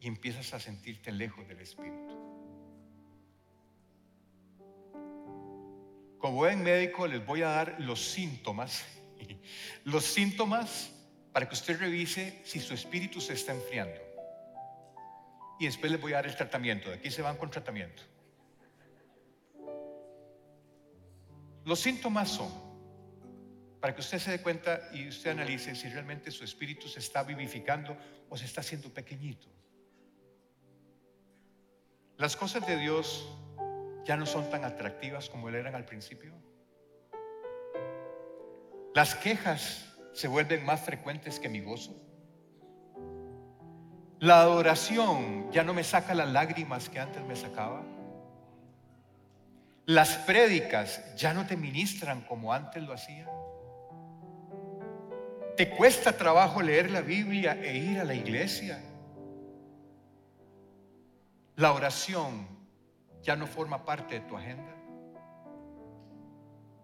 [0.00, 2.20] y empiezas a sentirte lejos del Espíritu.
[6.18, 8.84] Como buen médico les voy a dar los síntomas,
[9.84, 10.92] los síntomas
[11.32, 14.00] para que usted revise si su espíritu se está enfriando
[15.60, 16.88] y después les voy a dar el tratamiento.
[16.88, 18.02] De aquí se van con tratamiento.
[21.66, 22.50] Los síntomas son,
[23.80, 27.22] para que usted se dé cuenta y usted analice si realmente su espíritu se está
[27.22, 27.96] vivificando
[28.28, 29.48] o se está haciendo pequeñito.
[32.18, 33.26] Las cosas de Dios
[34.04, 36.34] ya no son tan atractivas como eran al principio.
[38.94, 41.96] Las quejas se vuelven más frecuentes que mi gozo.
[44.18, 47.82] La adoración ya no me saca las lágrimas que antes me sacaba.
[49.86, 53.28] Las prédicas ya no te ministran como antes lo hacían.
[55.60, 58.82] ¿Te cuesta trabajo leer la Biblia e ir a la iglesia?
[61.56, 62.48] La oración
[63.20, 64.74] ya no forma parte de tu agenda.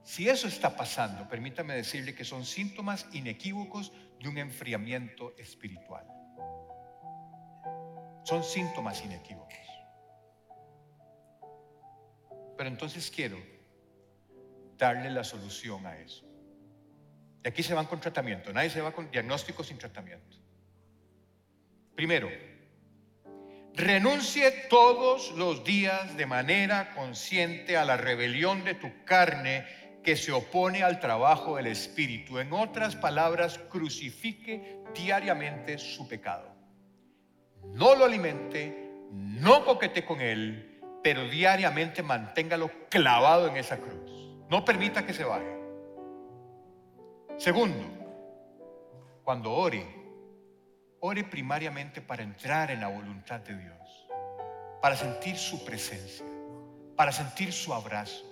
[0.02, 6.06] Si eso está pasando, permítame decirle que son síntomas inequívocos de un enfriamiento espiritual.
[8.24, 9.56] Son síntomas inequívocos.
[12.58, 13.38] Pero entonces quiero
[14.76, 16.35] darle la solución a eso.
[17.46, 18.52] Y aquí se van con tratamiento.
[18.52, 20.36] Nadie se va con diagnóstico sin tratamiento.
[21.94, 22.28] Primero,
[23.72, 29.64] renuncie todos los días de manera consciente a la rebelión de tu carne
[30.02, 32.38] que se opone al trabajo del Espíritu.
[32.38, 36.56] En otras palabras, crucifique diariamente su pecado
[37.74, 38.74] no lo alimente,
[39.12, 44.10] no coquete con él, pero diariamente manténgalo clavado en esa cruz.
[44.48, 45.55] No permita que se baje.
[47.38, 47.84] Segundo,
[49.22, 49.84] cuando ore,
[51.00, 54.08] ore primariamente para entrar en la voluntad de Dios,
[54.80, 56.26] para sentir su presencia,
[56.96, 58.24] para sentir su abrazo,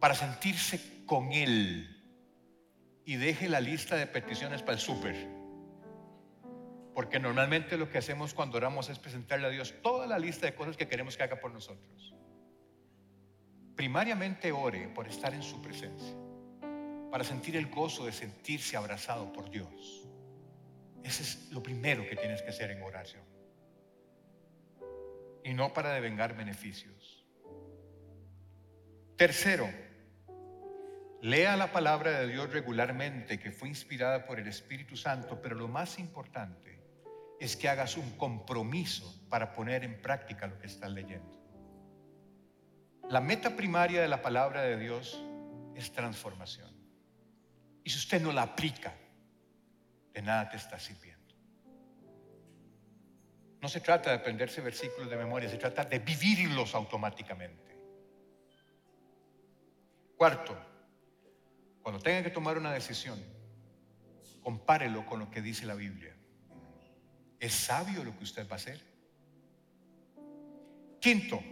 [0.00, 1.90] para sentirse con Él.
[3.04, 5.34] Y deje la lista de peticiones para el súper
[6.94, 10.54] porque normalmente lo que hacemos cuando oramos es presentarle a Dios toda la lista de
[10.54, 12.14] cosas que queremos que haga por nosotros.
[13.74, 16.14] Primariamente ore por estar en su presencia,
[17.14, 20.02] para sentir el gozo de sentirse abrazado por Dios.
[21.04, 23.22] Ese es lo primero que tienes que hacer en oración.
[25.44, 27.24] Y no para devengar beneficios.
[29.16, 29.70] Tercero,
[31.22, 35.68] lea la palabra de Dios regularmente que fue inspirada por el Espíritu Santo, pero lo
[35.68, 36.82] más importante
[37.38, 41.40] es que hagas un compromiso para poner en práctica lo que estás leyendo.
[43.08, 45.22] La meta primaria de la palabra de Dios
[45.76, 46.73] es transformación.
[47.84, 48.92] Y si usted no la aplica,
[50.12, 51.34] de nada te está sirviendo.
[53.60, 57.74] No se trata de aprenderse versículos de memoria, se trata de vivirlos automáticamente.
[60.16, 60.56] Cuarto,
[61.82, 63.22] cuando tenga que tomar una decisión,
[64.42, 66.14] compárelo con lo que dice la Biblia.
[67.40, 68.80] ¿Es sabio lo que usted va a hacer?
[71.00, 71.42] Quinto,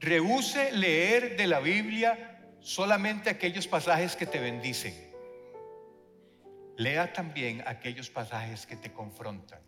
[0.00, 5.05] rehúse leer de la Biblia solamente aquellos pasajes que te bendicen.
[6.76, 9.60] Lea también aquellos pasajes que te confrontan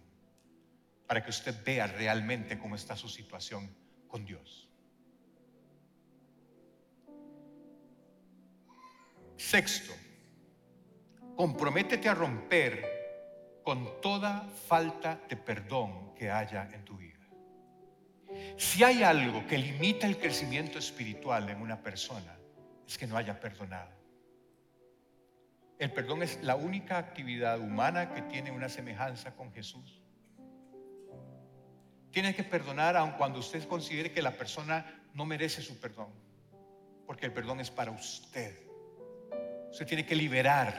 [1.06, 3.74] para que usted vea realmente cómo está su situación
[4.06, 4.68] con Dios.
[9.36, 9.94] Sexto,
[11.34, 12.98] comprométete a romper
[13.64, 17.18] con toda falta de perdón que haya en tu vida.
[18.59, 22.36] Si hay algo que limita el crecimiento espiritual en una persona,
[22.86, 23.97] es que no haya perdonado.
[25.78, 30.02] El perdón es la única actividad humana que tiene una semejanza con Jesús.
[32.10, 36.08] Tiene que perdonar aun cuando usted considere que la persona no merece su perdón,
[37.06, 38.58] porque el perdón es para usted.
[39.70, 40.74] Usted tiene que liberar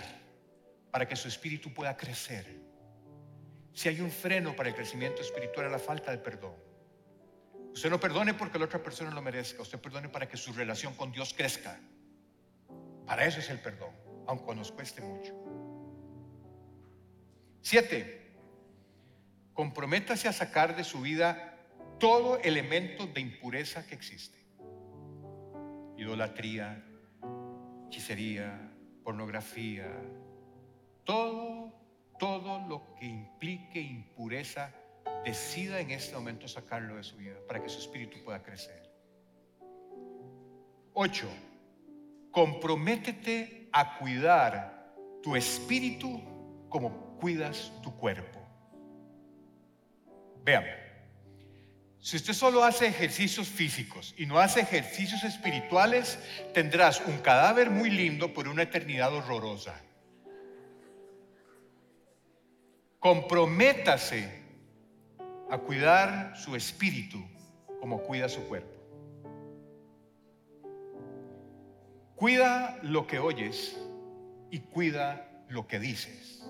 [0.91, 2.59] para que su espíritu pueda crecer.
[3.73, 6.55] Si hay un freno para el crecimiento espiritual es la falta de perdón.
[7.71, 9.61] Usted no perdone porque la otra persona lo merezca.
[9.61, 11.79] Usted perdone para que su relación con Dios crezca.
[13.05, 13.91] Para eso es el perdón,
[14.29, 15.33] aunque nos cueste mucho.
[17.61, 18.31] Siete,
[19.53, 21.57] comprométase a sacar de su vida
[21.99, 24.37] todo elemento de impureza que existe.
[25.97, 26.85] Idolatría,
[27.87, 28.71] hechicería,
[29.03, 29.91] pornografía,
[31.05, 31.73] todo,
[32.19, 34.71] todo lo que implique impureza
[35.25, 38.93] decida en este momento sacarlo de su vida para que su espíritu pueda crecer.
[40.93, 41.27] Ocho,
[42.29, 46.21] comprométete a cuidar tu espíritu
[46.69, 48.39] como cuidas tu cuerpo.
[50.43, 50.65] Vean,
[51.99, 56.17] si usted solo hace ejercicios físicos y no hace ejercicios espirituales,
[56.53, 59.75] tendrás un cadáver muy lindo por una eternidad horrorosa.
[62.99, 64.39] Comprométase
[65.49, 67.21] a cuidar su espíritu
[67.79, 68.78] como cuida su cuerpo.
[72.19, 73.79] Cuida lo que oyes
[74.51, 76.43] y cuida lo que dices.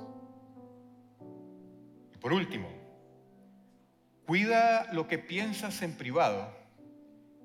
[2.12, 2.68] Y por último,
[4.26, 6.52] cuida lo que piensas en privado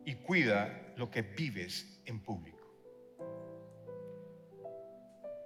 [0.07, 2.67] y cuida lo que vives en público.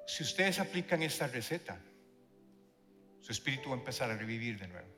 [0.07, 1.81] Si ustedes aplican esta receta,
[3.19, 4.89] su espíritu va a empezar a revivir de nuevo.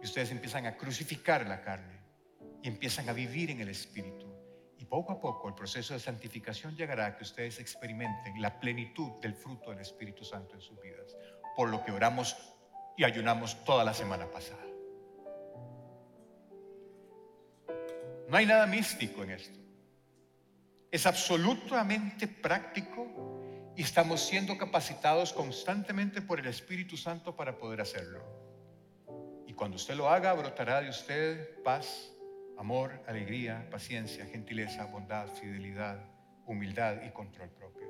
[0.00, 1.98] Y ustedes empiezan a crucificar la carne
[2.62, 4.29] y empiezan a vivir en el Espíritu.
[4.90, 9.12] Y poco a poco el proceso de santificación llegará a que ustedes experimenten la plenitud
[9.20, 11.16] del fruto del Espíritu Santo en sus vidas,
[11.54, 12.36] por lo que oramos
[12.96, 14.64] y ayunamos toda la semana pasada.
[18.28, 19.58] No hay nada místico en esto.
[20.90, 28.40] Es absolutamente práctico y estamos siendo capacitados constantemente por el Espíritu Santo para poder hacerlo.
[29.60, 32.10] Cuando usted lo haga, brotará de usted paz,
[32.60, 35.98] amor, alegría, paciencia, gentileza, bondad, fidelidad,
[36.44, 37.88] humildad y control propio.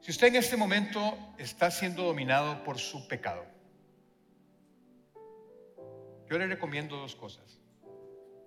[0.00, 3.44] Si usted en este momento está siendo dominado por su pecado,
[6.30, 7.60] yo le recomiendo dos cosas.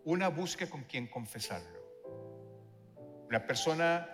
[0.05, 1.79] Una, busque con quien confesarlo.
[3.27, 4.09] Una persona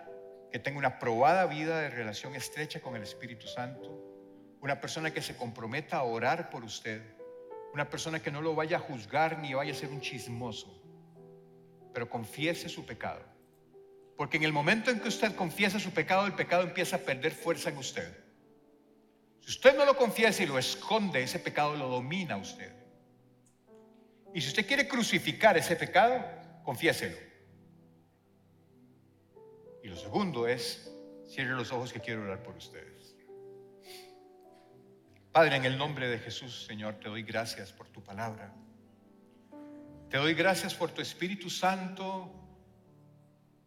[0.52, 3.98] que tenga una probada vida de relación estrecha con el Espíritu Santo.
[4.60, 7.18] Una persona que se comprometa a orar por usted
[7.72, 10.82] una persona que no lo vaya a juzgar ni vaya a ser un chismoso,
[11.92, 13.22] pero confiese su pecado.
[14.16, 17.32] Porque en el momento en que usted confiesa su pecado, el pecado empieza a perder
[17.32, 18.24] fuerza en usted.
[19.40, 22.72] Si usted no lo confiesa y lo esconde, ese pecado lo domina a usted.
[24.34, 26.22] Y si usted quiere crucificar ese pecado,
[26.62, 27.16] confiéselo.
[29.82, 30.92] Y lo segundo es,
[31.26, 32.99] cierre los ojos que quiero orar por ustedes.
[35.32, 38.52] Padre, en el nombre de Jesús, Señor, te doy gracias por tu palabra.
[40.08, 42.34] Te doy gracias por tu Espíritu Santo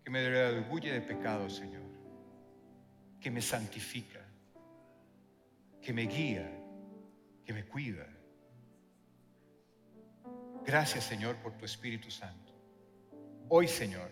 [0.03, 1.81] que me redarguye de pecado, Señor.
[3.21, 4.19] que me santifica,
[5.81, 6.51] que me guía,
[7.45, 8.05] que me cuida.
[10.65, 12.51] Gracias Señor por tu Espíritu Santo.
[13.47, 14.11] Hoy Señor,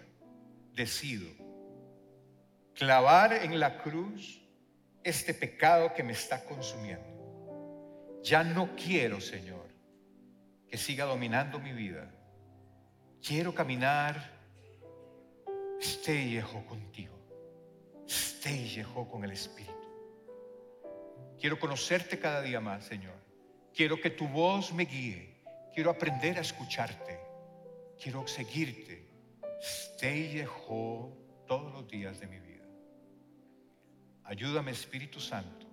[0.73, 1.29] decido
[2.73, 4.41] clavar en la cruz
[5.03, 7.10] este pecado que me está consumiendo.
[8.23, 9.67] Ya no quiero, Señor,
[10.67, 12.09] que siga dominando mi vida.
[13.21, 14.41] Quiero caminar
[15.81, 17.17] esté contigo.
[18.07, 19.71] Esté con el Espíritu.
[21.39, 23.15] Quiero conocerte cada día más, Señor.
[23.73, 25.41] Quiero que tu voz me guíe.
[25.73, 27.19] Quiero aprender a escucharte.
[28.01, 29.07] Quiero seguirte.
[29.59, 30.47] Esté
[31.47, 32.65] todos los días de mi vida.
[34.23, 35.70] Ayúdame, Espíritu Santo.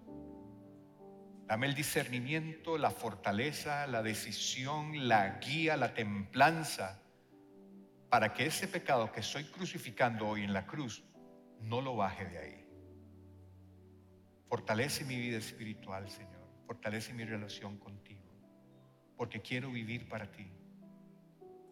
[1.48, 7.02] Dame el discernimiento, la fortaleza, la decisión, la guía, la templanza,
[8.10, 11.02] para que ese pecado que estoy crucificando hoy en la cruz
[11.62, 12.68] no lo baje de ahí.
[14.46, 16.46] Fortalece mi vida espiritual, Señor.
[16.66, 18.30] Fortalece mi relación contigo.
[19.16, 20.46] Porque quiero vivir para ti.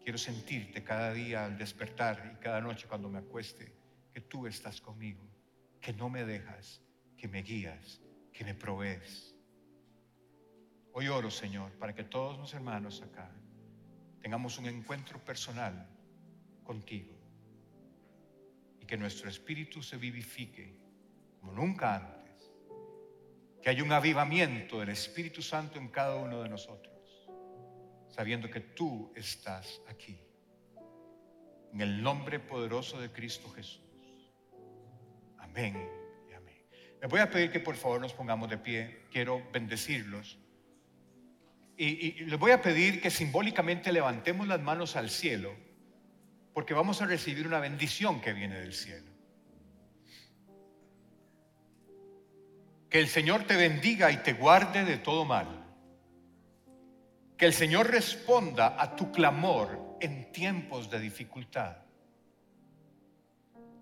[0.03, 3.71] Quiero sentirte cada día al despertar y cada noche cuando me acueste
[4.11, 5.27] que tú estás conmigo
[5.87, 6.81] que no me dejas,
[7.15, 8.01] que me guías,
[8.33, 9.36] que me provees.
[10.99, 13.29] Hoy oro, Señor, para que todos los hermanos acá
[14.19, 15.87] tengamos un encuentro personal
[16.63, 17.13] contigo
[18.81, 20.75] y que nuestro espíritu se vivifique
[21.39, 22.51] como nunca antes.
[23.61, 27.29] Que haya un avivamiento del Espíritu Santo en cada uno de nosotros,
[28.07, 30.19] sabiendo que tú estás aquí.
[31.73, 34.33] En el nombre poderoso de Cristo Jesús.
[35.37, 35.77] Amén
[36.27, 36.65] y amén.
[36.99, 39.05] Me voy a pedir que por favor nos pongamos de pie.
[39.11, 40.39] Quiero bendecirlos.
[41.79, 45.53] Y, les voy a pedir que simbólicamente levantemos las manos al cielo,
[46.53, 49.11] porque vamos a recibir una bendición que viene del cielo.
[52.89, 55.65] Que el Señor te bendiga y te guarde de todo mal.
[57.37, 61.77] Que el Señor responda a tu clamor en tiempos de dificultad.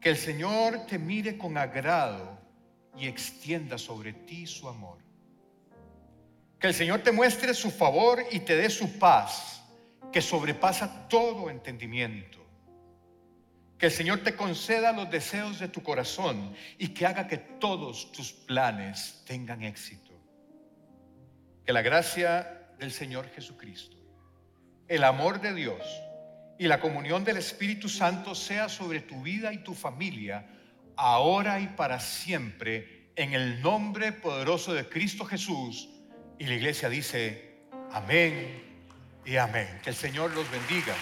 [0.02, 2.38] Que el Señor te mire con agrado
[2.98, 4.98] y extienda sobre ti su amor.
[6.66, 9.62] Que el Señor te muestre su favor y te dé su paz,
[10.12, 12.44] que sobrepasa todo entendimiento.
[13.78, 18.12] Que el Señor te conceda los deseos de tu corazón y que haga que todos
[18.12, 20.12] tus planes tengan éxito.
[21.64, 23.98] Que la gracia del Señor Jesucristo,
[24.88, 25.84] el amor de Dios,
[26.58, 30.48] y la comunión del Espíritu Santo sea sobre tu vida y tu familia,
[30.96, 35.92] ahora y para siempre, en el nombre poderoso de Cristo Jesús.
[36.38, 37.60] Y la iglesia dice,
[37.92, 38.62] amén
[39.26, 39.80] y amén.
[39.84, 40.94] Que el Señor los bendiga.